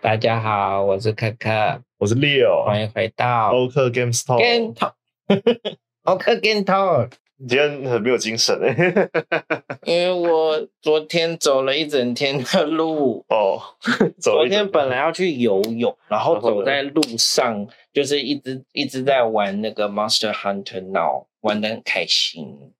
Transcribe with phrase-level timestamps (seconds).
[0.00, 1.48] 大家好，我是可可，
[1.98, 4.38] 我是 Leo，欢迎回到欧克 Game Store。
[4.38, 4.92] Game Talk，
[6.04, 7.10] 欧克 Game Talk。
[7.40, 9.08] 你今天很没有精神哎，
[9.84, 13.60] 因为我昨天走了一整天的路哦。
[14.20, 22.72] 昨天本来要去游泳，然后走在路上，就是一直一直在玩那个 Monster Hunter Now，玩的很开心。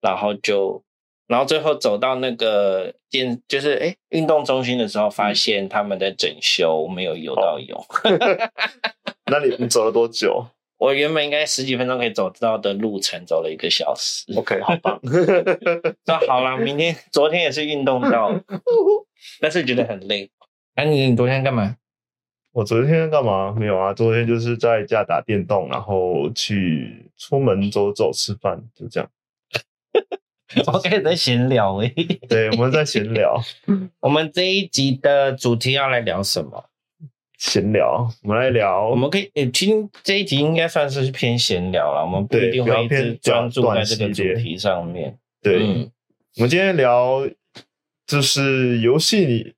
[0.00, 0.82] 然后就，
[1.26, 7.86] 然后最后走到那个健，就是哎运动中心的时候，发现他们在整修，没有游到泳。
[9.30, 10.46] 那你你走了多久？
[10.76, 14.30] 我原本应该十几分钟可以走到的路程，走了一个小时。
[14.36, 15.00] OK，好棒。
[16.04, 18.30] 那好了，明天、昨天也是运动到，
[19.40, 20.30] 但是觉得很累。
[20.74, 21.76] 哎、啊，你你昨天干嘛？
[22.52, 23.54] 我昨天干嘛？
[23.58, 29.08] 没有啊，昨天就是在家打电动，然后去出门走走、吃饭，就这样。
[30.66, 31.92] 我们开始在闲聊哎。
[32.28, 33.40] 对，我们在闲聊。
[34.00, 36.64] 我们这一集的主题要来聊什么？
[37.36, 38.88] 闲聊，我们来聊。
[38.88, 42.02] 我们可以，诶，听这一集应该算是偏闲聊了。
[42.02, 45.18] 我们不一定会一直专注在这个主题上面。
[45.42, 45.90] 对，嗯、
[46.36, 47.28] 我们今天聊
[48.06, 49.54] 就是游戏里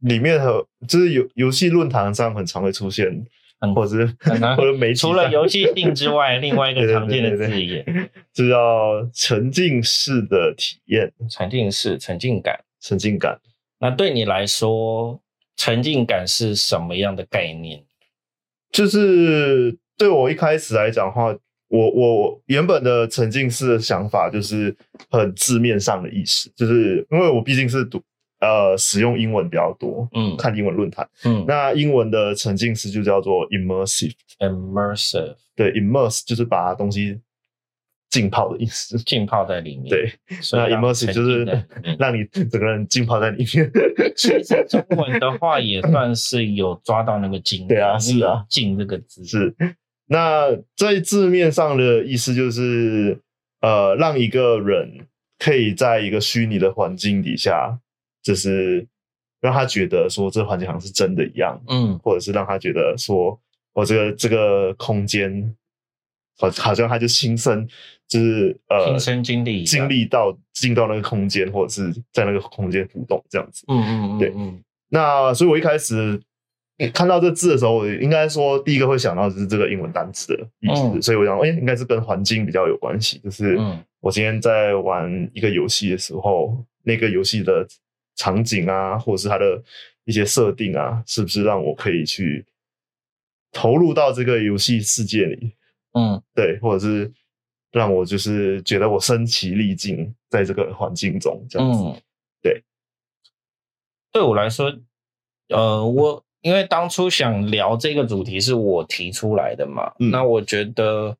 [0.00, 3.24] 里面和就是游游戏论坛上很常会出现，
[3.60, 4.06] 嗯、或者是
[4.56, 11.12] 或者没除了游戏性之外，另外一个常见的字眼，就叫沉浸式的体验。
[11.28, 13.38] 沉浸式，沉浸感，沉浸感。
[13.78, 15.20] 那对你来说？
[15.56, 17.84] 沉浸感是什么样的概念？
[18.72, 21.36] 就是对我一开始来讲的话，
[21.68, 24.74] 我我原本的沉浸式的想法就是
[25.10, 28.02] 很字面上的意思，就是因为我毕竟是读
[28.40, 37.20] 呃使用英文比较多，嗯，看英文论坛，嗯，那英文的沉浸式就叫做 immersive，immersive，对，immerse 就是把东西。
[38.10, 39.88] 浸泡的意思，浸泡在里面。
[39.88, 40.12] 对，
[40.50, 41.44] 那 immersive 就是
[41.96, 43.70] 让你整个人浸泡在里面。
[44.16, 47.68] 其实中文的话也算是有抓到那个“浸”。
[47.70, 49.54] 对啊，是啊，“浸”这个字是。
[50.08, 53.16] 那在字面上的意思就是，
[53.60, 55.06] 呃，让一个人
[55.38, 57.78] 可以在一个虚拟的环境底下，
[58.22, 58.86] 就是
[59.40, 63.38] 让他觉得说这环境好像是真的一样，嗯，或者是让他觉得说，
[63.72, 65.54] 我这个这个空间。
[66.38, 67.68] 好，好像他就亲身
[68.08, 73.62] 就是呃，亲身经历经历到进到那个空间，或者是在那个空间互动这样子。
[73.68, 74.32] 嗯嗯嗯，对。
[74.88, 76.18] 那所以我一开始
[76.94, 80.82] 看到这字的时候，我应该说第一个会想到就是这个英文单词的意思。
[80.94, 83.18] 嗯、所以我想，哎、欸，应该是跟环境比较有关系。
[83.18, 83.58] 就是
[84.00, 87.66] 我今天在玩一个游戏的时候，那个游戏的
[88.16, 89.62] 场景啊，或者是它的
[90.04, 92.44] 一些设定啊，是不是让我可以去
[93.52, 95.52] 投入到这个游戏世界里？
[95.92, 97.10] 嗯，对，或者是
[97.70, 101.82] 让我就是觉得我身其力尽在这个环境中这样子。
[101.84, 102.02] 嗯，
[102.42, 102.62] 对，
[104.12, 104.72] 对我来说，
[105.48, 111.16] 呃，我因为当初想聊这个主题是我提出来的嘛，嗯，那我觉得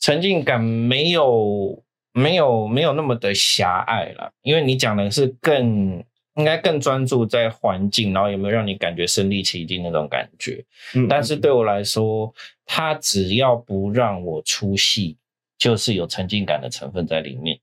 [0.00, 6.04] 沉浸感没有没有没有那么的狭隘了，因为你讲的是更。
[6.36, 10.64] 应该更专注在环境，然后有没有让你感觉身临其境那种感觉？
[10.94, 12.32] 嗯，但是对我来说，
[12.64, 15.16] 它只要不让我出戏，
[15.58, 17.58] 就是有沉浸感的成分在里面。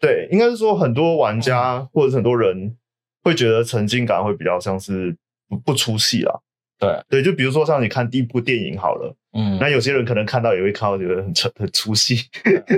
[0.00, 2.76] 对，应该是说很多玩家或者很多人
[3.22, 5.16] 会觉得沉浸感会比较像是
[5.48, 6.40] 不不出戏啦。
[6.78, 12.16] 对对，就比如说像你看第一部电影好了，嗯，那有些人可能看到也会看到觉得很沉很出戏，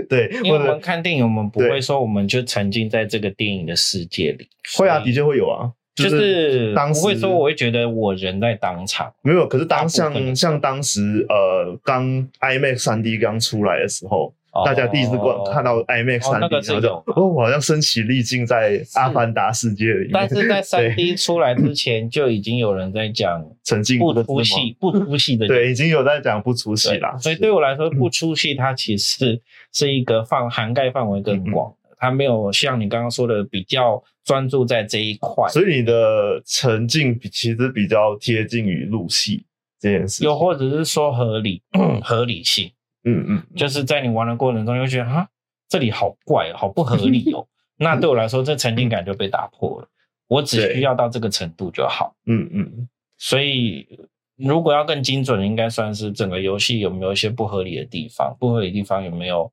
[0.09, 12.06] 对， 因为我们看电影，我们不会说我们就沉浸在这个电影的世界里，会啊，的确会有啊，就是当时不会说我会觉得我人在当场，没有，可是当像像当时呃刚
[12.41, 14.34] IMAX 三 D 刚出来的时候。
[14.65, 20.11] 大家第一次观看到 IMAX 三 D 时候就哦，我好像身临其境在阿凡达世界里面。
[20.12, 25.47] 但是在三 D 出来之前，就已经有人在讲 沉浸不出戏、不出戏的。
[25.49, 27.16] 对，已经有在讲不出戏啦。
[27.19, 29.41] 所以对我来说，不出戏它其实
[29.72, 35.49] 是一个范涵盖范围更广的，它没有像你刚刚说的比较专注在这一块。
[35.49, 39.44] 所以你的沉浸其实比较贴近于入戏
[39.79, 41.62] 这件事，又或者是说合理
[42.03, 42.73] 合理性。
[43.05, 45.26] 嗯嗯，就是在你玩的过程中，又觉得啊，
[45.69, 47.47] 这里好怪，好不合理哦。
[47.79, 49.88] 那对我来说，这沉浸感就被打破了。
[50.29, 52.14] 我只需要到这个程度就好。
[52.26, 52.88] 嗯嗯。
[53.17, 53.88] 所以，
[54.37, 58.37] 如果要更精准，应该算是整个游戏有没有一些不合理的地方？
[58.38, 59.50] 不合理的地方有没有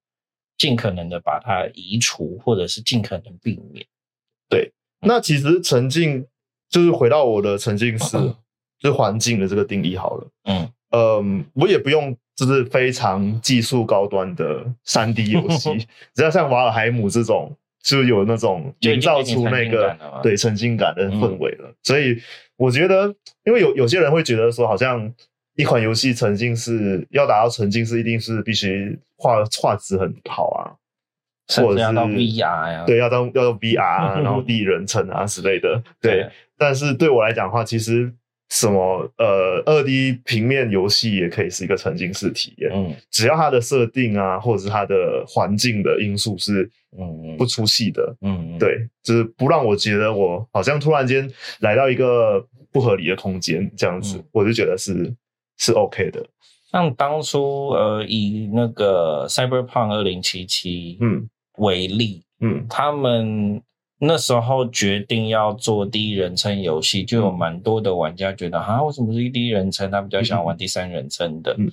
[0.58, 3.86] 尽可能的把它移除，或者是尽可能避免？
[4.50, 4.74] 对。
[5.00, 6.26] 那其实沉浸
[6.70, 8.18] 就是回到我的沉浸式，
[8.78, 10.28] 就是环境的这个定义好了。
[10.44, 12.18] 嗯嗯，我也不用。
[12.38, 15.72] 就是非常技术高端的三 D 游戏，
[16.14, 17.52] 只要像瓦尔海姆这种，
[17.82, 21.68] 就有那种营造出那个对沉浸感的氛围了。
[21.68, 22.16] 嗯、所以
[22.56, 23.12] 我觉得，
[23.44, 25.12] 因为有有些人会觉得说，好像
[25.56, 30.78] 一款游戏沉浸式要达到沉浸式，一定是必须画画质很好啊，
[31.64, 35.82] 或者是要到 VR 呀，对，要到要到 VR 啊， 然后第一人称啊之类的。
[36.00, 38.14] 对，对但是对我来讲的话，其实。
[38.50, 48.58] 什么呃，二 D 平面游戏也可以是一个沉浸式体验，嗯，只要它的设定啊，或者是它的环境的因素是嗯不出戏的，嗯，嗯。
[48.58, 51.30] 对，就是不让我觉得我好像突然间
[51.60, 52.42] 来到一个
[52.72, 55.14] 不合理的空间这样子，嗯、我就觉得是
[55.58, 56.26] 是 OK 的。
[56.72, 61.30] 像当初呃，以那个 Cyberpunk 二零七七嗯。
[61.58, 63.62] 为例，嗯，他们。
[64.00, 69.90] 那时候决定要做第一人称游戏，就有蛮多的玩家觉得啊，为什么是第一人称？
[69.90, 71.56] 他比较想玩第三人称的。
[71.58, 71.68] 嗯，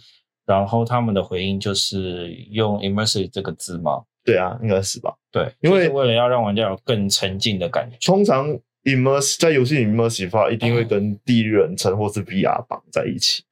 [0.46, 4.02] 然后他们的回应就是用 immersive 这个字嘛。
[4.24, 5.14] 对啊，应该是吧？
[5.30, 7.98] 对，因为为了要让玩家有更沉浸的感觉。
[8.06, 8.48] 通常
[8.84, 13.42] immersive 在游戏里 immersive 一定会跟第一人称或是 VR 绑在一起。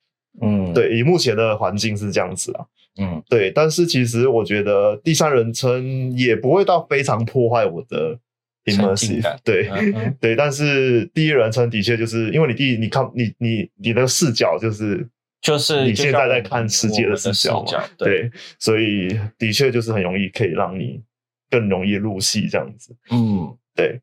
[0.40, 2.64] 嗯，对，以目前的环境是这样子啊。
[2.98, 8.18] 嗯，对，但是其实我觉得第三人称也不会到非常破坏我的。
[8.64, 15.08] Immersive 对、嗯嗯、 对，但是第一人称的确就是因为你第一你看你你你的视角就是
[15.40, 21.02] 就是你现在在看世界的视角嘛，对，对，所以的确就是很容易可以让你
[21.50, 24.00] 更容易入戏这样子，嗯，对。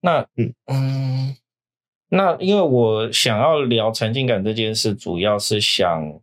[0.00, 0.52] 那嗯。
[0.66, 1.36] 嗯，
[2.10, 6.20] 那因为我想要聊沉浸感这件事，主要是想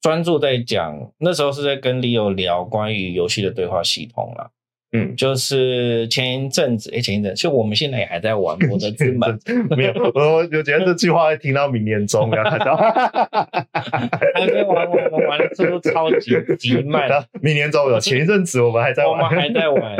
[0.00, 4.48] 专注在讲那时候是在跟 Leo 聊关于游戏的对话系统啦。
[4.92, 9.38] 嗯，就是前一阵子，哎、欸，前一阵，其实我们现在也还在玩《我的之门》，
[9.76, 12.76] 没有，我我觉得这句话会听到明年中，要看到，
[13.74, 17.10] 还没玩，我们玩的速度超级 极慢。
[17.42, 19.96] 明年中有，前一阵子我们还在玩，我们还在玩。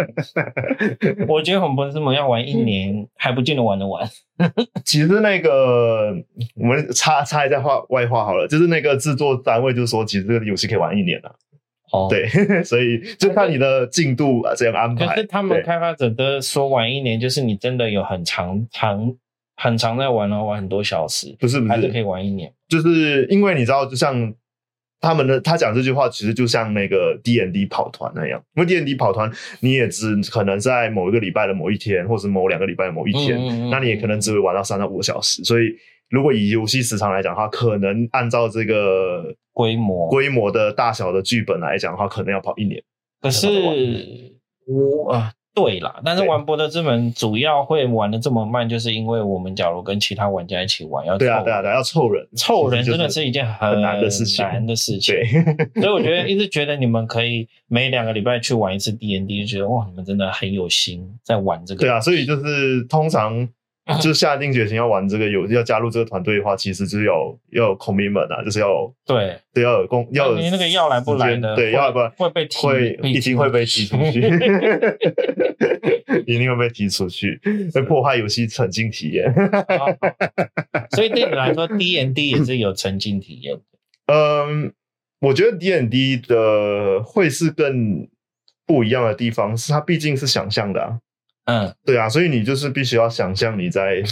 [1.28, 4.08] 我觉得我们《博德之门》要玩一年还不见得玩得完。
[4.84, 6.14] 其实那个
[6.54, 11.34] 我们插插一下话外话好了，就是那个制作单位就是说，其实这个游戏可以玩一年了。
[11.92, 12.28] 哦，对，
[12.64, 15.06] 所以就看你的进度啊，这样安排。
[15.06, 19.16] 可是他们开发者的说玩一年，就是你真的有很长长
[19.56, 22.52] 很长在玩然后，玩很多小时，不是不是，还是可以玩一年。
[22.68, 24.34] 就是因为你知道，就像
[25.00, 28.42] 他们的他讲这句话，其实就像那个 D N D 跑团那样。
[28.56, 29.30] 因为 D N D 跑团，
[29.60, 35.44] 你也只可能在某一个礼拜的某一天，或者某两个礼拜的某一天，嗯嗯嗯，那你也可能只会玩到三到五个小时。
[35.44, 35.66] 所以，
[36.10, 39.34] 如果以游戏时长来讲的话，可能按照这个。
[39.56, 42.78] 规模规模的大小的剧本来讲的话，可能要跑一年。
[43.22, 43.48] 可是
[44.66, 55.14] 我啊，对啦，但是玩《博德之门》主要会玩的这么慢，就是因为我们假如跟其他玩家一起玩，要对啊对啊对，要凑人，凑人真的是一件很难的事情，难的事情。
[55.14, 55.24] 对，
[55.80, 61.80] 所以我觉得 一直觉得你们可以每两个礼拜去玩一次 D N D，就觉得哇，你们真的很有心在玩这个。
[61.80, 63.48] 对啊，所以就是通常。
[64.02, 67.12] 就下定决心要玩这个游戏，要加入这个团队的话，其实就是要
[67.52, 74.20] 要有 commitment 啊，就是要对对要有公要有你那个要来不来的，对要来不来会被踢会一定会被踢出去，
[76.26, 77.40] 一定会被踢出去，
[77.72, 79.32] 会破坏游戏沉浸体验。
[80.90, 83.62] 所以对你来说，D N D 也是有沉浸体验的。
[84.12, 84.72] 嗯，
[85.20, 88.08] 我觉得 D N D 的会是更
[88.66, 90.98] 不一样的地方，是它毕竟是想象的啊。
[91.46, 94.02] 嗯，对啊，所以你就是必须要想象你在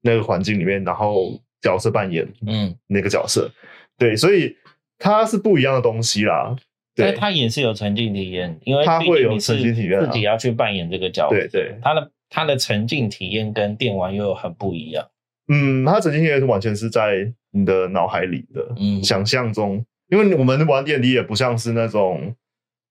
[0.00, 3.54] 那个环境里面，然后角色扮演，嗯，那个角色，嗯、
[3.98, 4.56] 对，所以
[4.98, 6.56] 它是不一样的东西啦。
[6.94, 11.36] 对，它也是有沉浸体验，因为它会有沉浸体验，自己要去扮演这个角色。
[11.36, 15.04] 对对，它的它的沉浸体验跟电玩又很不一样。
[15.48, 22.34] 嗯，它沉浸体验是完全是在你的脑海里的，嗯，想象中，因为我们玩电 D 也不像是那种。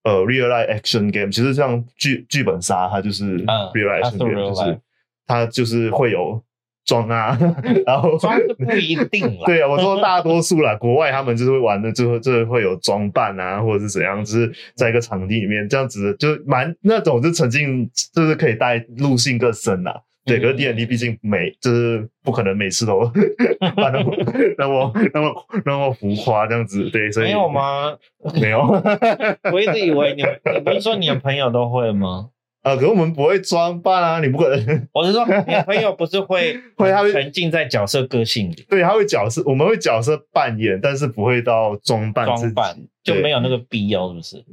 [0.04, 4.80] 呃，real life action game 其实像剧剧本杀，它就是 real life action game，就是
[5.28, 6.42] 它就是会有
[6.86, 7.38] 装啊，
[7.86, 9.44] 然后装不一定了。
[9.46, 20.02] 对啊，我说大多数啦，国外他们就是会玩的，就就会有装扮啊，或者是怎样，就是在一个场地里面这样子，就蛮那种就沉浸，就是可以带入性更深啦。
[20.24, 23.12] 对，可是 D N D 毕竟每就是不可能每次都
[23.60, 24.16] 那么
[24.58, 27.98] 那么那么那么浮夸这样子，对，所以没有吗？
[28.40, 28.60] 没有，
[29.52, 30.24] 我一直以为你，
[30.54, 32.30] 你不是说你的朋友都会吗？
[32.62, 34.88] 啊， 可是我们不会装扮啊，你不可能。
[34.94, 44.46] 我是说，你的朋友不是会 会他会沉浸在角色个性里，对，他会角色，我们会角色扮演，但是不会到装扮，装扮就没有那个必要，是不是？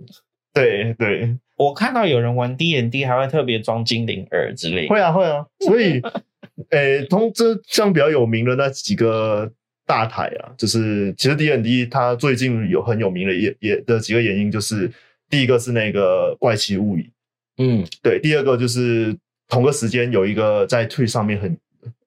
[0.63, 1.37] 对对。
[1.57, 4.89] 我看到有人玩 D N D 还会特别装精灵耳之类的。
[4.89, 6.01] 会啊会啊， 所以，
[6.71, 9.51] 诶、欸，通这像比较有名的那几个
[9.85, 14.91] 大台啊，就是其实 D N D 它最近有很有名的也也的几个原因，就是
[15.29, 17.11] 第一个是那个怪奇物语，
[17.57, 19.17] 嗯，对，第二个就是
[19.49, 21.57] 同个时间有一个在 Twitch 上面很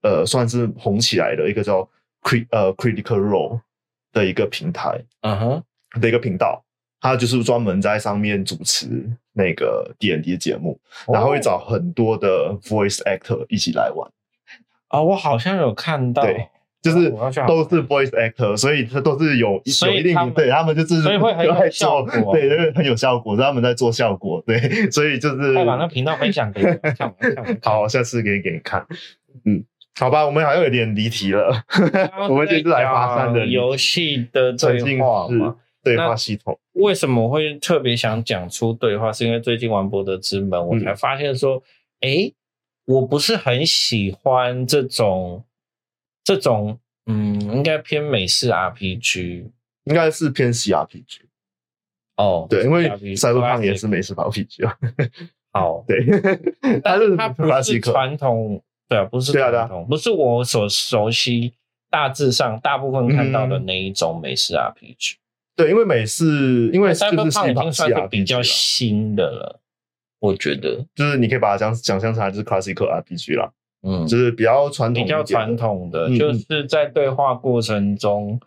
[0.04, 1.88] 呃算是红起来的一个叫
[2.24, 3.60] Crit 呃 Critical Role
[4.14, 5.64] 的一个平台，嗯哼。
[6.00, 6.64] 的一个频道，
[7.02, 8.88] 他就是专门在上面主持
[9.34, 14.10] 那个 D&D 的节目，哦、然后会找很多的 Voice Actor 一起来玩。
[14.88, 16.24] 啊、哦，我好像有看到。
[16.24, 16.48] 对。
[16.82, 17.12] 就是
[17.46, 24.58] 都是 voice actor，所以他都是有有一定对他们就是所以会很有效果，对，因为很有效果，是他们在做效果，对，
[24.90, 26.68] 所以就是快把那频道分享给你
[26.98, 27.14] 看，
[27.62, 28.84] 好，下次可以给你看，
[29.46, 29.64] 嗯，
[30.00, 31.54] 好吧，我们好像有点离题了，
[32.28, 39.12] 我们这次来发散的游戏的对话嘛，对话系统，为什么会特别想讲出对话？
[39.12, 41.62] 是因为最近玩博德之门，我才发现说，
[42.02, 42.32] 哎，
[42.86, 45.44] 我不是很喜欢这种。
[46.24, 49.44] 这种嗯，应该偏美式 RPG，
[49.86, 51.22] 应该是偏 CRPG。
[52.18, 54.78] 哦，对，因为赛博朋克也是美式 RPG 啊。
[55.52, 56.06] 好， 对，
[56.84, 61.54] 但是它不是传统，对啊，不是传统，不是我所熟悉，
[61.90, 65.16] 大致上大部分看到的那一种美式 RPG。
[65.62, 69.60] 对，因为美式，因为赛博朋克已经算是比较新的了，
[70.20, 73.52] 我觉得，就是你可以把它想想象成就是 classical RPG 啦。
[73.84, 78.40] 嗯，就是比较传统，比较传统的，就是在对话过程中，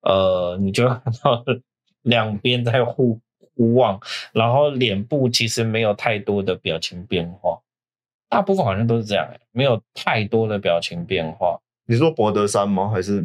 [0.00, 1.44] 嗯、呃，你就看到
[2.02, 3.20] 两边在互
[3.54, 4.00] 互望，
[4.32, 7.60] 然后脸部其实没有太多的表情变化，
[8.28, 11.56] 大部分好像都是这样，欸，没有太多的表情变化。
[11.86, 12.88] 你说博德山吗？
[12.88, 13.24] 还是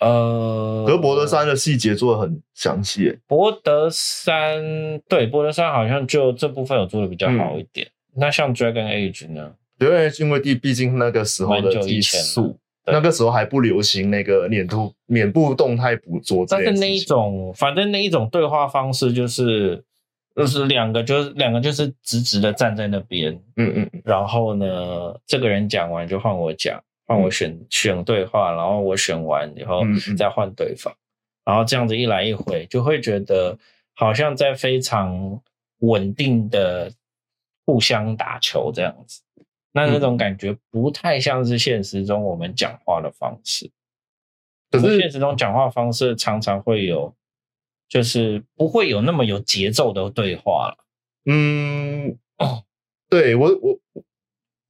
[0.00, 3.18] 呃，可是博德山的细节做的很详细，欸。
[3.26, 4.62] 博德山
[5.08, 7.86] 对，博德山好像就这部分有做的比较好一点。
[7.86, 16.46] 嗯、那像 Dragon Age 呢？？Dragon Age 因为毕毕竟那个时候的技术，那个时候还不流行那个脸部脸部动态捕捉。
[16.48, 19.82] 但是那一种，反正那一种对话方式就是，
[20.36, 29.80] 就是两个就是两个就是直直的站在那边，嗯嗯，然后呢，这个人讲完就换我讲，换我选、嗯、选对话，然后我选完以后
[30.16, 30.94] 再换对方，
[31.44, 33.58] 然后这样子一来一回，就会觉得
[33.94, 35.42] 好像在非常
[35.78, 36.92] 稳定的
[37.64, 39.22] 互相打球这样子。
[39.72, 43.70] 那那种感觉不太像是现实中我们讲话的方式，
[44.70, 47.14] 可是现实中讲话方式常常会有，
[47.88, 50.84] 就是不会有那么有节奏的对话了。
[51.26, 52.64] 嗯，哦，
[53.08, 53.78] 对我我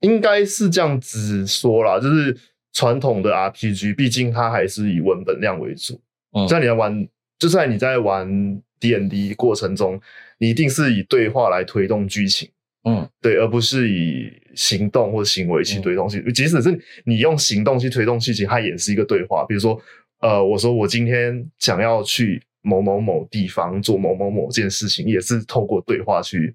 [0.01, 2.37] 应该是这样子说啦，就是
[2.73, 6.01] 传统的 RPG，毕竟它还是以文本量为主。
[6.33, 10.01] 嗯，在你在玩，就算你在玩 D N D 过程中，
[10.39, 12.49] 你一定是以对话来推动剧情。
[12.85, 16.29] 嗯，对，而不是以行动或行为去推动剧情。
[16.29, 19.45] 嗯、即使是你用行动去推动剧情，它也是一个对话。
[19.47, 19.79] 比如说，
[20.21, 26.55] 呃，我说我今天想要去某某某地方做某某某件事情，也是透过对话去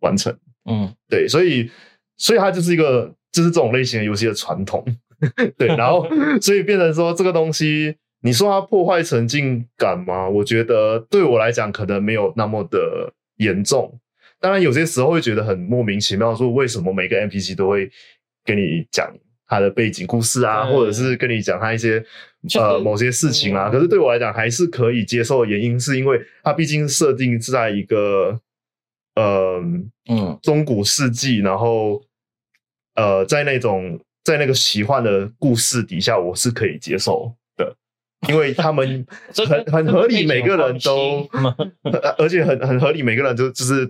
[0.00, 0.36] 完成。
[0.64, 1.70] 嗯，对，所以，
[2.16, 4.84] 所以它就是一个，就是这种类型的游戏的传统。
[5.56, 6.06] 对，然后，
[6.40, 10.28] 所以变成说这个东西，你说它破坏沉浸感吗？
[10.28, 13.98] 我觉得对我来讲，可能没有那么的严重。
[14.38, 17.90] 当然，有些时候会觉得很莫名其妙，说为什么每个 NPC 都会
[18.44, 19.10] 跟你讲
[19.46, 22.04] 他的背景故事啊，或者是跟你讲他一些
[22.58, 23.70] 呃某些事情啊。
[23.70, 28.38] 可是对我来讲，还是可以接受的原因，是因为它毕竟设定是在一个
[29.16, 29.60] 呃
[30.08, 32.00] 嗯中古世纪，然后
[32.94, 37.76] 呃在那种在那个奇幻的故事底下，我是可以接受的。
[38.28, 39.06] 因为他们
[39.46, 41.28] 很很合理， 每个人都，
[42.18, 43.88] 而且很很合理，每个人都就是，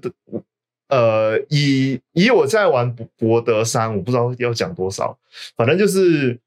[0.88, 5.16] 呃，以以我在玩博德三，我不知道要讲多少，
[5.56, 6.38] 反正就是，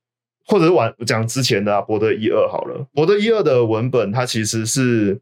[0.45, 5.19] 或者是玩讲之前的啊，博德一二好了，博德一二的文本它其实是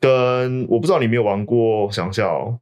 [0.00, 2.58] 跟我不知道你没有玩过，我想想哦，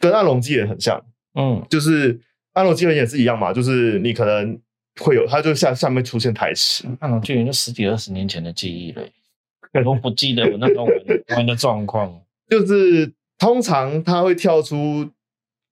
[0.00, 1.00] 跟暗龙纪元很像，
[1.34, 2.18] 嗯，就是
[2.54, 4.60] 暗龙纪元也是一样嘛，就是你可能。
[5.00, 9.02] 会有，它就下下面出现台词，那种就已经十几二十年前的记忆了，
[9.72, 10.94] 我都不记得我那时候玩
[11.28, 12.20] 玩的状况。
[12.48, 15.08] 就是通常它会跳出，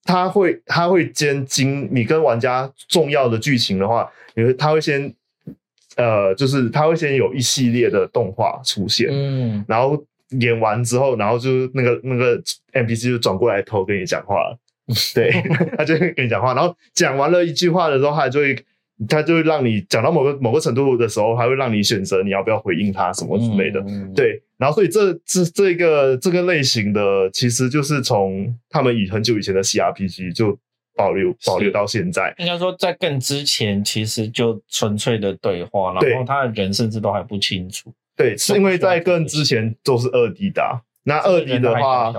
[0.05, 5.13] 它会它会先经你跟玩家重要的剧情的话，因为他会先
[5.97, 10.03] 呃，就是他会先有一系列的动画出现，嗯，然后
[10.41, 12.41] 演完之后，然后就那个那个
[12.73, 14.59] NPC 就转过来头跟你讲话了，
[15.15, 15.31] 对，
[15.77, 18.57] 他就会跟你讲话，然后讲完了一句话的时候，他就会。
[19.09, 23.79] 他就会让你讲到某个某个程度的时候，还会让你选择你要不要回应他什么之类的。
[23.87, 30.59] 嗯、对，然后所以这这这个这个类型的，其实就是从他们以很久以前的 CRPG 就
[30.97, 32.35] 保留保留到现在。
[32.39, 37.95] 应该说，在更之前，其实就纯粹的对话，然后他的人甚至都还不清楚。
[38.19, 40.63] 对，是因为在更之前都是二 D 的。
[41.05, 42.13] 那二 D 的话，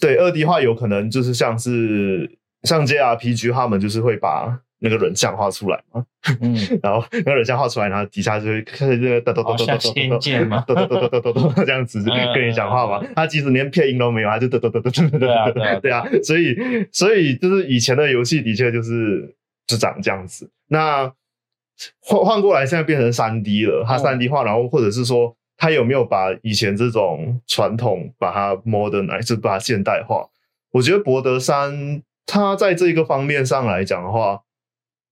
[0.00, 2.28] 对二 D 的话，有可能就是像是
[2.64, 6.04] 像 JRPG 他们就是会把那个人像画出来嘛。
[6.40, 10.64] 嗯， 然后那个人像画出来，然后底下就会开始那个哒哒哒哒哒哒哒，像听见吗？
[10.66, 12.02] 哒哒哒哒哒这样子
[12.34, 13.06] 跟你讲话嘛。
[13.14, 16.04] 他其实连配音都没有，他就哒哒哒哒哒哒哒，对啊。
[16.24, 16.56] 所以，
[16.90, 19.32] 所以就是以前的游戏的确就是
[19.68, 20.50] 就长这样子。
[20.66, 21.12] 那
[22.00, 30.28] 换换过来，现在变成三 D 了，它三 D 化，然后或者是说他有没有把以前这种传统把它 modernize，就把它现代化？
[30.72, 34.40] 我觉得博德三它在这个方面上来讲的话。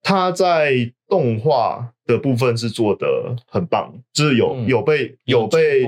[0.03, 5.85] 他在动画的部分是做得很棒，就是有有被有被，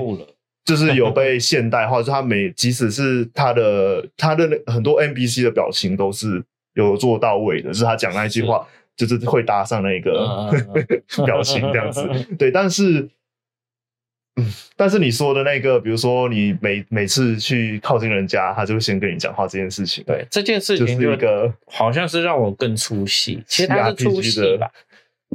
[0.63, 1.99] 就是有被 现代化。
[1.99, 6.43] 就他每即使是他的他的很多 NPC 的表情都是
[6.75, 8.63] 有做到位的，就是他讲那句话
[8.95, 10.49] 就是会搭上那个
[11.25, 12.07] 表情这样子。
[12.37, 13.09] 对，但是。
[14.35, 14.43] 嗯，
[14.75, 20.03] 但是你说的那个，比如说你每每次去靠近人家，他就会先跟你讲话这件事情。
[20.05, 24.67] 对，这件事情就是一个好像是让我更出戏，其实他是出戏吧。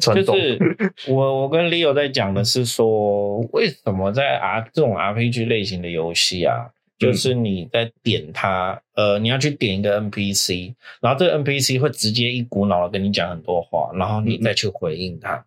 [0.00, 0.58] 就是
[1.06, 6.66] 我我跟 Leo 在讲的是说，为什么在 R 这种 RPG 类型的游戏啊，
[6.98, 15.44] 就是你在点他，呃，你要去点一个 NPC，然后这个 NPC 会直接一股脑的跟你讲很多话，然后你再去回应他，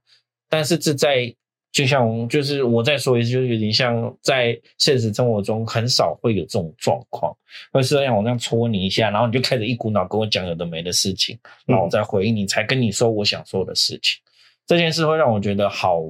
[0.50, 1.36] 但是这在
[1.74, 7.36] 就像，就是我再说一次，就是有点像在现实生活中很少会有这种状况，
[7.72, 14.22] 会是让我这样戳你一下，然后你就开始一股脑跟我讲有的没的事情，然后我再回应你，才跟你说我想说的事情。
[14.24, 14.28] 嗯、
[14.68, 16.02] 这件事会让我觉得好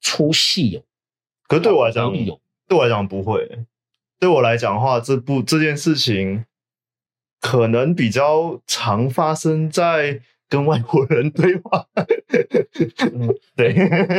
[0.00, 0.82] 出戏哦。
[1.48, 3.46] 可是对我来讲，有对我来讲不会。
[4.24, 6.46] 对我来讲的话，这部这件事情
[7.40, 10.22] 可能比较常发生在。
[10.46, 11.84] 跟外国人对话，
[13.12, 13.74] 嗯， 对，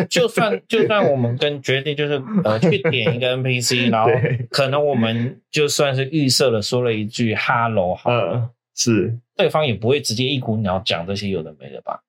[0.10, 4.10] 就算就算我们跟决定就是呃去点一个 NPC， 然后
[4.50, 12.02] 可能我们就算是预设了说了一句 “hello”，嗯，是，对方也不会直接一股脑讲这些有的没的吧？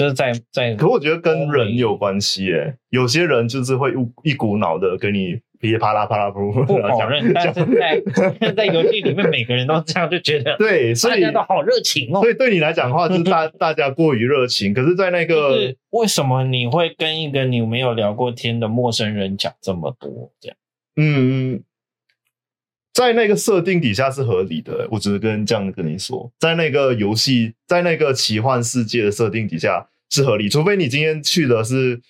[0.00, 5.38] 就是在在，可我觉得跟人有关系，诶，有些人就是会一一股脑的跟你。
[5.60, 8.00] 噼里啪啦啪啦噗，不否认，但是在
[8.56, 12.22] 在游戏里面，每个人都这样就觉得对， 所以大家都好热情哦。
[12.22, 14.72] 所以对你来讲的话，就是大 大家过于热情。
[14.72, 20.32] 可是，在那个为什么你会跟一个你没有聊过天的陌生人讲这么多？
[20.40, 20.56] 这样，
[20.96, 21.62] 嗯嗯，
[22.92, 24.86] 在那个设定底下是合理的。
[24.90, 32.00] 我只是跟这样跟你说，在那个游戏，在那个奇幻世界的设定底下是合理，除非你今天去的是。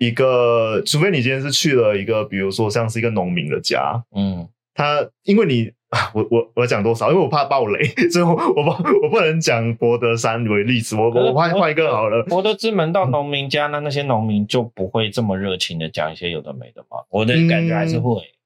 [0.00, 5.72] 一个，除非你今天是去了一个，比如说像是一个农民的家，嗯，他因为你，
[6.14, 7.10] 我我我讲多少？
[7.10, 8.70] 因为我怕爆雷， 所以我我不
[9.02, 12.22] 我不能讲博德三为例子，我我换换一个好了。
[12.22, 16.98] 博德之门到农民家，那那些农民就不会这么热情的讲一些有的没的吗？
[17.10, 18.37] 我的感觉还是会，嗯，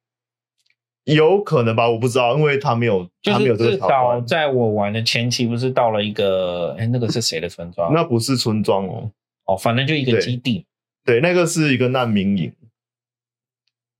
[1.04, 3.70] 有可能吧，我不知道，因为他没有，他没有这个。
[3.72, 7.92] 至少在我玩的前期，不是到了一个，哎，那个是谁的村庄？
[7.92, 9.10] 那不是村庄哦，
[9.46, 10.64] 哦，反正就一个基地。
[11.04, 12.52] 对，那个是一个难民营。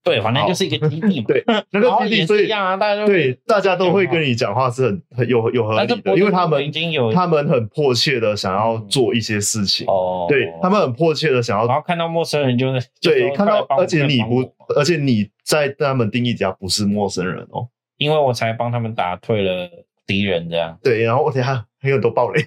[0.05, 1.27] 对，反正就是一个基地嘛。
[1.29, 9.87] 对，那个基地一样啊，大家对大家都会跟你讲话是很很有有合理的，因为他们已经有他们很迫切的想要做一些事情。
[9.87, 19.69] 哦，对他们很迫切的想要，然后看到陌生人就是对看到，而且你不，而且你在他们定义底下不是陌生人哦，因为我才帮他们打退了
[20.07, 20.79] 敌人这样。
[20.83, 21.67] 对，然后我等下。
[21.83, 22.41] 还有很多暴雷，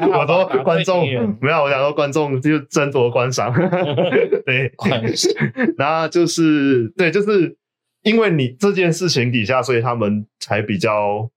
[0.00, 1.06] 我说观众
[1.42, 3.52] 没有，我想说观众就斟酌观赏。
[4.46, 4.72] 对，
[5.76, 7.54] 然后就是对，就是
[8.00, 11.30] 因为你这件事情底下，所以他们才比较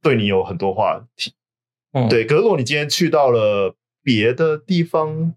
[0.00, 1.34] 对你有很多话题。
[1.92, 2.24] 嗯，对。
[2.24, 5.34] 可是如果你今天去到了别的地方，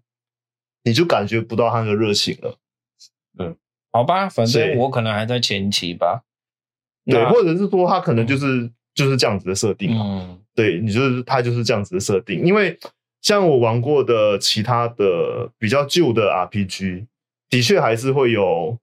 [0.84, 2.56] 你就感觉不到他的热情了。
[3.38, 3.54] 嗯，
[3.92, 6.22] 好吧，反正我可能还在前期吧。
[7.04, 10.04] 对，或者是说他可能就是就是这样子的设定嘛。
[10.04, 10.38] 嗯。
[10.54, 12.76] 对，你就是他就是这样子的设定，因为
[13.22, 17.06] 像我玩过的其他的比较旧的 RPG，
[17.48, 18.76] 的确还是会有，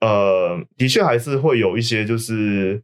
[0.00, 2.82] 呃，的确还是会有一些就是，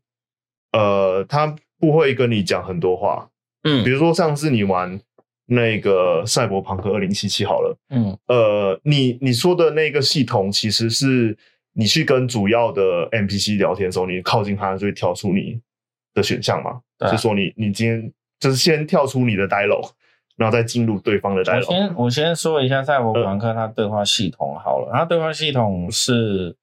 [0.73, 3.31] 呃，他不会跟你讲很多话，
[3.63, 5.01] 嗯，比如说上次你玩
[5.47, 11.35] 那个赛博朋克二零七七好了，嗯，呃，你你说的那个系统其实是
[11.77, 15.61] 你去跟主要的 NPC 聊天的时候，你靠近他就会跳出你
[16.15, 18.13] 的选项嘛，啊、就说你你今天。
[18.39, 19.93] 就是先跳出你的 dialog，
[20.37, 21.57] 然后再进入对方的 dialog。
[21.57, 26.55] 我先我先说一下赛博朋克它对话系统好了，它对话系统是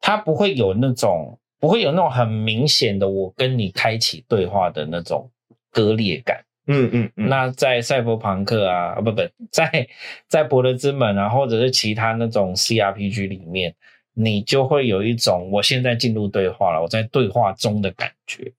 [0.00, 5.30] 它不会有那种不会有那种很明显的我跟你开启对话的那种
[5.70, 6.42] 割裂感。
[6.66, 7.28] 嗯嗯嗯。
[7.28, 9.20] 那在赛博朋克啊，啊不不，
[9.52, 9.86] 在
[10.26, 13.74] 在博德之门啊，或者是其他那种 CRPG 里面，
[14.22, 18.52] 你就会有一种我现在进入对话了，我在对话中的感觉。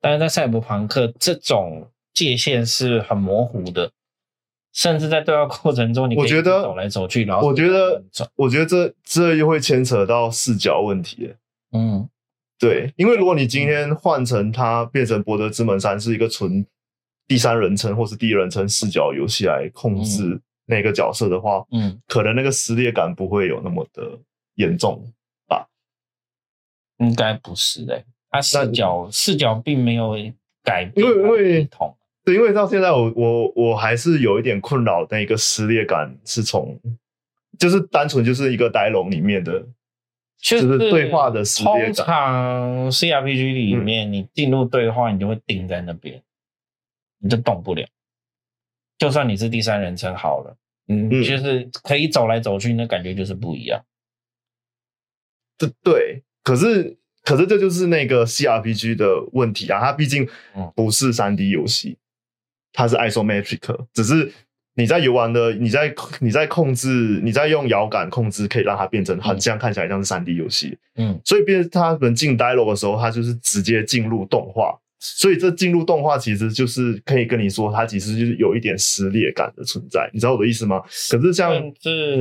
[0.00, 1.88] 但是在赛博朋克这种。
[2.14, 3.92] 界限是很模糊的，
[4.72, 8.02] 甚至在对话过程中，你我觉得走来走去，然后我觉得，
[8.34, 11.32] 我觉得这这又会牵扯到视角问题。
[11.70, 12.08] 嗯，
[12.58, 16.66] 对，因为如果你今天换成它变成《博德之门三》是一个纯
[17.28, 24.02] 第三人称或是第一人称视角游戏来控制那个角色的话，嗯，可能那个撕裂感不会有那么的
[24.58, 25.02] 严重
[25.48, 25.66] 吧？
[26.98, 30.14] 应该不是的，他视角视角并没有
[30.62, 31.68] 改变，因为因为
[32.24, 36.78] 对，因为到现在我我我还是有一点困扰，那个撕裂感是从
[37.58, 39.66] 就是单纯就是一个 dialogue 里面的。
[40.40, 41.86] 就是对话的时间。
[41.86, 46.22] 通常 CRPG 里面，你进入对话，你就会定在那边，
[47.18, 47.84] 你就动不了。
[48.98, 53.84] 就算你是第三人称好了，嗯，就是可以走来走去，那感觉就是不一样。
[55.58, 60.26] 对对，可是可是这就是那个 CRPG 的问题啊，它毕竟
[60.74, 61.98] 不是三 D 游戏，
[62.72, 64.32] 它是 isometric，只是。
[64.74, 70.78] 你在游玩的，你在你在控制，你在用摇杆控制，可以让它变成很像，看起来像是三 D 游戏。
[70.94, 74.78] 嗯，所以变它们进 dialog 的时候，它就是直接进入动画。
[75.00, 80.08] 所以这进入动画其实就是可以跟你说，它其实就是有一点撕裂感的存在。
[80.14, 80.80] 你知道我的意思吗？
[81.10, 81.52] 可是像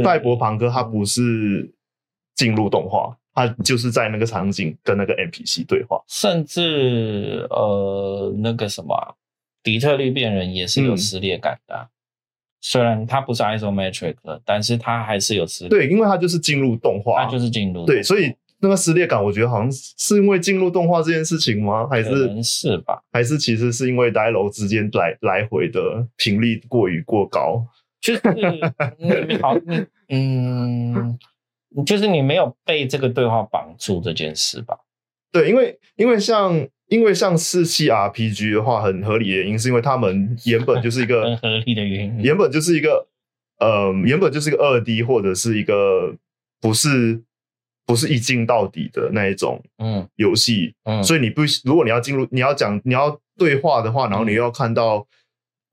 [0.03, 1.71] 赛博朋克，它不是
[2.33, 6.01] 进入动画，它就是在那个场景跟那个 NPC 对话。
[6.07, 9.15] 甚至呃，那个什么
[9.61, 11.83] 底特律变人也是有撕裂感的、啊。
[11.83, 11.89] 嗯
[12.59, 15.69] 虽然它不是 isometric 的，但是它还是有撕裂。
[15.69, 17.85] 对，因为它就是进入动画，它就是进入。
[17.85, 21.87] 对，所以那个撕裂感，我觉得好像是因为进入动画这件事情吗？
[21.87, 22.99] 还是是吧？
[23.13, 27.63] 还是其实是因为 dialog 之间来来回的频率过于过高？
[28.01, 28.21] 就是
[28.97, 31.17] 你好，你嗯，
[31.85, 34.77] 就是你没有被这个对话绑住这件事吧？
[35.31, 36.67] 对，因为因为像。
[36.89, 43.05] 因为像四七 RPG 的话，很合理的原因是因为他们原本就是一个很合理的原因，原本就是一个
[43.59, 46.15] 呃，原本就是一个二 D 或者是一个
[46.61, 47.21] 不是
[47.85, 55.05] 不是一镜到底的那一种嗯游戏，嗯，所以你不如果你要进入你要讲你要对话的话，然后你又要看到、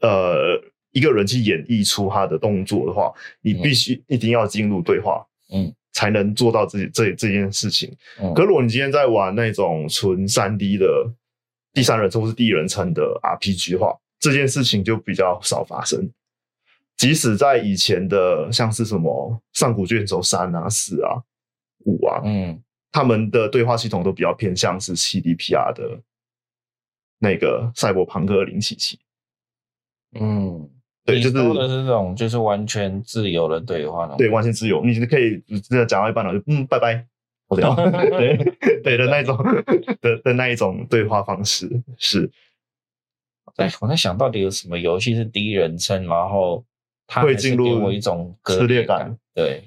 [0.01, 5.73] 嗯、呃一个人去演绎出他的动作的话，你必须一定要进入对话，嗯。
[5.95, 7.91] 才能做到这这这件事情。
[8.35, 10.87] 可如果你今天在玩那种纯三 D 的
[11.73, 16.13] 第三人称或是第一人称的 RPG 的话，这件事情就比较少发生。
[16.97, 21.17] 即使在以前的像是什么《上古卷轴三》啊、四啊、
[21.87, 26.01] 五啊，嗯，他们的对话系统都比较偏向是 CDPR 的
[27.19, 28.99] 那个赛博朋克零七七，
[30.21, 30.69] 嗯。
[31.07, 34.07] 对，就是说的是这种，就是完全自由的对话。
[34.17, 35.39] 对，完全自由，你就可以
[35.69, 37.05] 真的讲到一半了，就嗯，拜拜，
[37.47, 37.77] 我这样。
[38.17, 38.37] 对
[38.83, 39.37] 对的那一种
[40.01, 42.31] 的的那一种对话方式是。
[43.57, 46.65] 哎，我在想到底有什么游戏是第一人称，然后
[47.07, 49.15] 它会进入我一种撕裂感。
[49.35, 49.63] 对，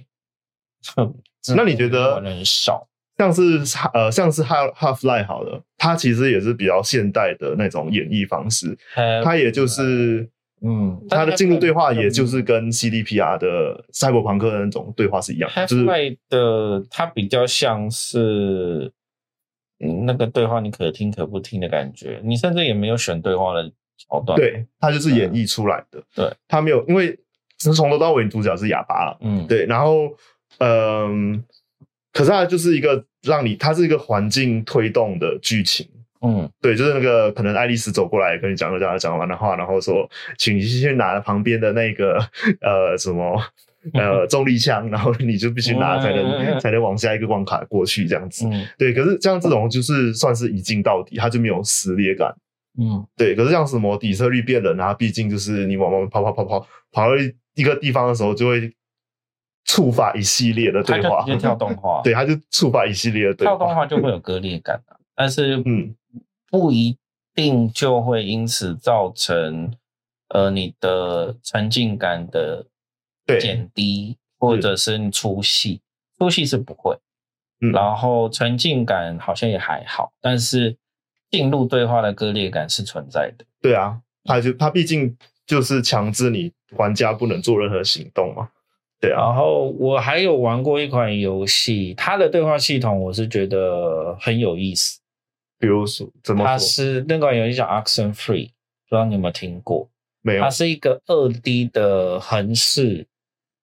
[1.55, 3.61] 那你觉得很少，像是
[3.93, 8.75] 呃，像是 Half Half-Life 好了，它其实也是比较现代的那种演绎方式，
[9.23, 10.27] 它也就是。
[10.61, 15.85] 嗯，它的进入对话也就是跟 CDPR 的赛博朋克的那种对话是一样的，就是
[16.29, 18.91] 的，它比较像是
[19.79, 27.17] 嗯那个对话你可听可不听的感觉，你甚至也没有选对话的桥段，对，它就是演绎出来的，对，它没有，因为
[27.59, 30.09] 从头到尾主角是哑巴了，嗯，对，然后
[30.57, 31.43] 嗯，
[32.11, 35.87] 可是它就是一个让你，它是一个环境推动的剧情。
[36.21, 42.17] 嗯，对，就是那个可能爱丽丝走过来跟你讲了讲讲完的话，然后说，请你去拿旁边的那个
[42.61, 43.41] 呃什么
[43.93, 48.47] 呃重力枪，然后你就必须拿才能才能往下一个关卡过去这样子。
[48.47, 52.33] 嗯，对，可是像这种就是算是一镜到底，它就没有撕裂感。
[52.79, 57.15] 嗯，对，可是像什么底特律变人啊，毕竟就是你往往跑跑跑跑跑到
[57.55, 58.71] 一个地方的时候，就会
[59.65, 64.79] 触发一系列的对话，就跳动画， 对，它就触发一系列的对话，跳动画就会有割裂感，
[65.17, 65.93] 但是嗯。
[66.49, 66.97] 不一
[67.35, 69.73] 定就会因此造成，
[70.29, 72.65] 呃，你的沉浸感的
[73.37, 75.81] 减低，或者是你出戏，
[76.17, 76.97] 出戏是不会。
[77.59, 80.77] 嗯，然后沉浸感好像也还好，但是
[81.29, 83.43] 进入对话的割裂感是存在的。
[83.61, 88.47] 对啊，他就他毕竟就是强制你玩家不能做任何行动嘛。
[89.01, 89.19] 对啊。
[89.19, 95.01] 然后我还有玩过一款游戏，它的对话系统我是觉得很有意思。
[95.59, 96.47] 比如说，怎么说？
[96.47, 99.89] 它是那款游戏叫《Action Free，》，不知道你有没有听过？
[100.21, 100.41] 没有。
[100.41, 103.05] 它是一个二 D 的横式、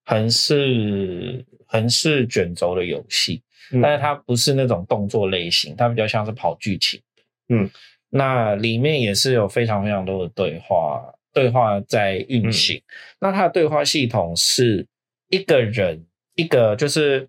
[0.05, 7.01] 横式、横式卷轴的游戏，嗯，但是它不是那种动作类型，它比较像是跑剧情。
[7.49, 7.69] 嗯，
[8.11, 11.03] 那里面也是有非常非常多的对话，
[11.33, 12.77] 对话在运行。
[12.77, 12.83] 嗯、
[13.21, 14.87] 那它的对话系统是
[15.29, 16.05] 一个人，
[16.35, 17.29] 一个就是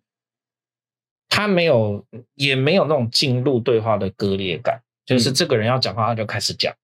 [1.30, 6.74] 他没有，也没有那种进入对话的割裂感，就是这个人要讲话，他就开始讲。
[6.74, 6.78] 嗯、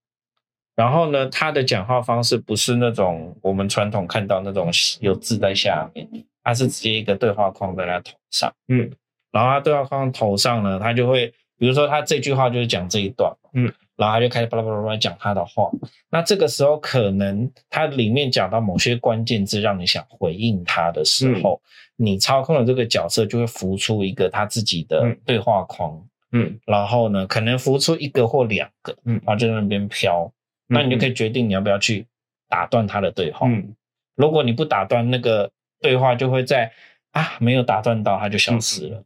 [0.76, 6.08] 然后呢，他的讲话方式不是那种我们传统看到那种有字在下面，
[6.44, 8.54] 他是直接一个对话框在他头上。
[8.68, 8.92] 嗯，
[9.32, 11.34] 然后他对话框头上呢，他就会。
[11.58, 15.70] 比如说，他这句话就是讲这一段，嗯，然后他就开始巴拉巴拉巴拉讲他的话。
[16.10, 21.70] 那这个时候，可能他里面讲到某些关键字，让你想回应他的时候，嗯、
[22.02, 30.24] 你操控的这个角色就会浮出一个他自己的对话框，嗯，然后呢，可能浮出一个或两个，嗯，然后就在那边飘。
[30.70, 32.06] 嗯、那你就可以决定你要不要去
[32.50, 33.48] 打断他的对话。
[33.48, 33.76] 嗯，
[34.16, 36.72] 如果你不打断那个对话，就会在
[37.12, 38.98] 啊没有打断到，他就消失了。
[38.98, 39.06] 嗯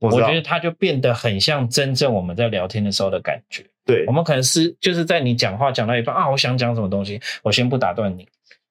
[0.00, 3.64] 我，我觉得它就变得很像真正我们在聊天的时候的感觉。
[3.84, 8.24] 对，我们可能是就是在你讲话讲到一半啊，我想讲什么东西，我先不打断你。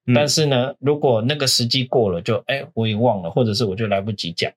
[0.08, 4.50] 嗯、但是呢，如果那个时机过了就，哎，我也忘了，或者是我就来不及讲，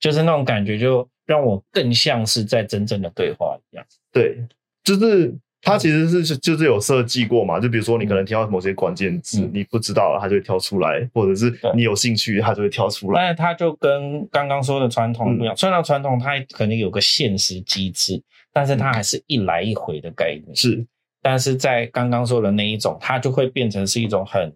[0.00, 3.86] 就是那种感觉，就让我更像是在真正的对话一样。
[4.12, 4.36] 对，
[4.82, 5.32] 就是。
[5.62, 13.20] 它其实是就是有设计过嘛，就比如说你可能听到某些关键字，嗯、你不知道了，它就会跳出来，或者是你有兴趣，它就会跳出来。
[13.20, 18.22] 但是它就跟刚刚说的传统不一样，虽然传统它可能有个限时机制，
[18.54, 20.56] 但是它还是一来一回的概念。
[20.56, 20.82] 是，
[21.20, 24.50] 但是在刚刚说的那一种，它就会变成是一种很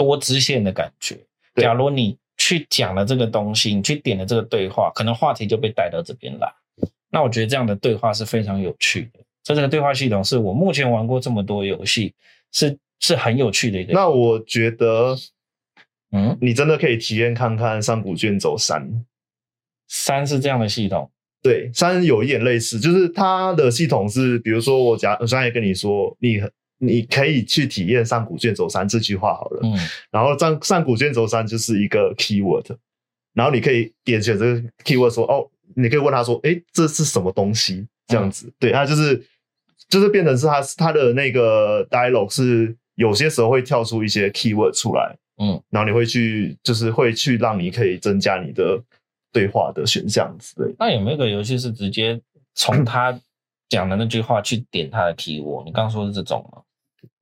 [0.00, 1.14] 多支线的感觉。
[1.56, 6.50] 假如你去讲了这个东西，你去点了这个对话，可能话题就被带到这边来。
[7.10, 9.20] 那我觉得这样的对话是非常有趣的。
[9.44, 12.14] 这这个对话系统是我目前玩过这么多游戏，
[12.50, 13.92] 是是很有趣的一个。
[13.92, 15.14] 那我觉得，
[16.12, 18.82] 嗯，你真的可以体验看看《上古卷轴三》。
[19.88, 21.10] 三是这样的系统，
[21.42, 26.40] 对，三有一点类似，就是它的系统是，比如说我假，我刚才跟你说，你
[26.80, 29.78] 你可以去体验《上古卷轴三》这句话好了，嗯，
[30.10, 32.76] 然后上《上古卷轴三》就是一个 keyword，
[33.34, 37.86] 然后你可以点选这个 keyword 说，哦，你可以问他说，诶，这是什么东西？
[38.08, 39.24] 这样子，嗯、对，他就是。
[39.88, 48.80] 就是变成是他他的那个 dialog 是有些时候会跳出一些 keyword 出来，嗯，然后你会去，就是会去让你可以增加你的
[49.32, 50.72] 对话的选项之类。
[50.78, 52.20] 那有没有个游戏是直接
[52.54, 53.18] 从他
[53.68, 55.64] 讲的那句话去点他的 keyword？
[55.64, 56.62] 你刚刚说是这种吗？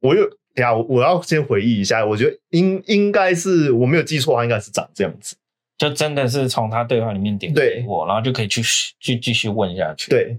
[0.00, 0.22] 我又，
[0.54, 5.36] 等下我要先回忆一下，我觉得应应该是我没有记错的话，应该是长这样子，
[5.76, 8.62] 就真的是从他对话里面点给我，然后就可以去
[9.00, 10.10] 去继续问下去。
[10.10, 10.38] 对。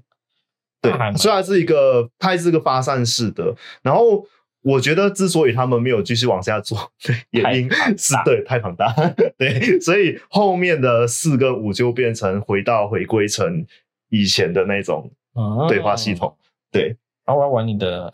[0.81, 3.53] 对，虽然是一个，它是个发散式的。
[3.81, 4.25] 然后
[4.61, 6.89] 我觉得，之所以他们没有继续往下做，
[7.31, 8.89] 原因是对太庞大，
[9.37, 13.65] 对，所以后面的四跟五就变成回到回归成
[14.07, 15.11] 以前的那种
[15.67, 16.33] 对话系统。
[16.71, 16.95] 对，
[17.25, 18.13] 然后我要玩你的，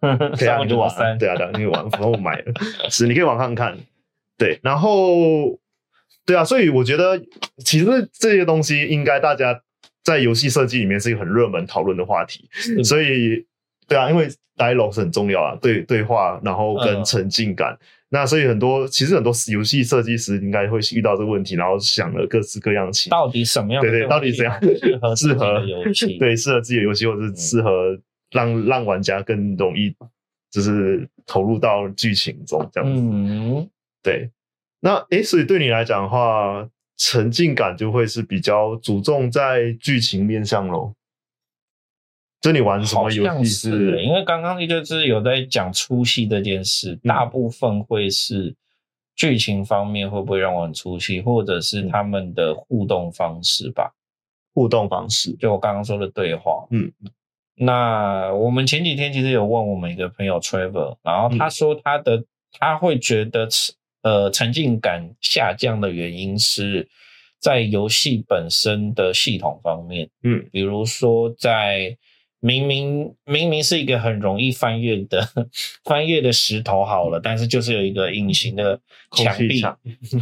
[0.36, 2.52] 可以啊，你就玩，对啊，你可以玩，然后我买了，
[2.90, 3.76] 是你可以玩看看。
[4.38, 5.58] 对，然后
[6.24, 7.20] 对啊，所以我觉得
[7.64, 9.60] 其实这些东西应该大家。
[10.04, 12.48] 在游戏设计里面是一个很热门讨论的话题，
[12.84, 13.44] 所以
[13.88, 17.78] 对啊，因为 dialog 是很重要啊，对对话，然后跟沉浸感，嗯、
[18.10, 27.98] 那所以很多其实很多游戏设计师应该会遇到这个问题，然后想了各式各样的，到底什么样的对对，到底怎样适合适合游戏，对适合自己的游戏，或者是适合
[28.36, 29.96] 让、嗯、让玩家更容易
[30.50, 33.70] 就是投入到剧情中这样子，嗯，
[34.02, 34.30] 对，
[34.80, 36.68] 那诶，所以对你来讲的话。
[36.98, 40.94] 沉浸感就会是比较注重在剧情面上喽。
[42.40, 43.70] 就你玩什么游戏是？
[43.70, 48.56] 是因为刚刚就是有在讲出戏这件事，嗯、大部分会是
[49.14, 53.92] 剧情方面会不会让我很出戏，或者是他们的互动方式吧？
[54.54, 56.66] 互动方式，就我刚刚说的对话。
[56.70, 56.90] 嗯，
[57.56, 62.26] 那我们前几天其实有问我们一个朋友 Trevor，然后他说他的、嗯、
[62.58, 63.48] 他会觉得。
[64.02, 66.88] 呃，沉浸感下降的原因是
[67.40, 71.96] 在游戏本身的系统方面，嗯，比如说在
[72.38, 75.28] 明明明明是一个很容易翻越的
[75.82, 78.78] 翻越的石头好了，但是就是有一个隐形的
[79.10, 79.60] 墙壁，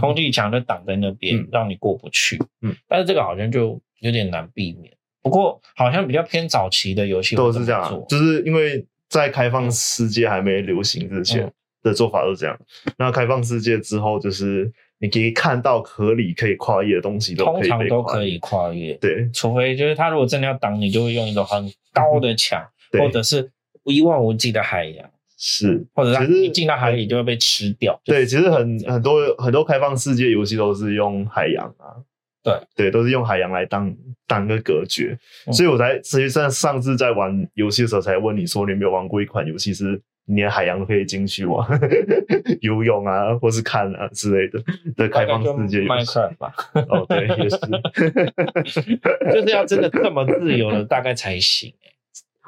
[0.01, 4.93] 空气墙就挡在那边，嗯、让你过不去，嗯，但是这个好像就有点难避免。
[5.24, 11.42] 不过好像比较偏早期的游戏都是这样，就是因为在开放世界还没流行之前。
[11.42, 11.52] 嗯
[11.84, 12.58] 的做法都是这样。
[12.96, 18.94] 那开放世界之后，就是你可以看到合理可以跨越的东西都可以，通常都可以跨越。
[18.94, 22.58] 对，除非就是他如果真的要挡你，就会用一种很高的墙，
[22.92, 23.50] 嗯、或者是
[23.84, 25.10] 一望无际的海洋。
[25.37, 28.00] 是，或者是一进到海里就会被吃掉。
[28.02, 32.00] 对，其实很很多很多开放世界游戏都是用海洋啊。
[32.44, 33.92] 对对，都是用海洋来当
[34.28, 35.18] 当个隔绝。
[35.46, 41.66] 嗯、所以我才实际上上次在玩游戏的时候才问你说，你有没有玩过一款游戏是你连海洋都可以进去玩，
[42.61, 44.62] 游泳啊，或是看啊之类的
[44.96, 45.80] 的开放世界。
[45.80, 46.54] Minecraft 吧？
[46.88, 48.83] 哦，对，也是，
[49.33, 51.72] 就是要真的这么自由了，大概才行。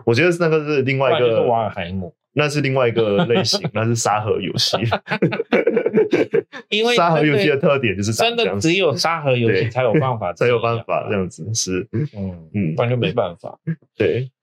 [0.04, 4.76] 我觉得那个是另外一个瓦尔海姆，那是另外一个类型，那是沙盒游戏。
[6.68, 12.06] 因为沙盒游戏的特点就是真的只有沙盒游戏才有办法， 才有办法这样子，是，嗯
[12.54, 13.58] 嗯，不然就没办法。
[13.96, 14.30] 对，